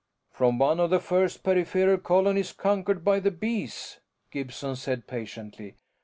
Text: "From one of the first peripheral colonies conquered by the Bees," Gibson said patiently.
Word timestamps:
"From 0.31 0.57
one 0.57 0.79
of 0.79 0.89
the 0.89 0.99
first 0.99 1.43
peripheral 1.43 1.99
colonies 1.99 2.53
conquered 2.53 3.05
by 3.05 3.19
the 3.19 3.29
Bees," 3.29 3.99
Gibson 4.31 4.75
said 4.75 5.05
patiently. 5.05 5.75